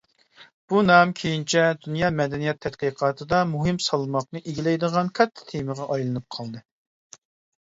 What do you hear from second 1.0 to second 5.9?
كېيىنچە دۇنيا مەدەنىيەت تەتقىقاتىدا مۇھىم سالماقنى ئىگىلەيدىغان كاتتا تېمىغا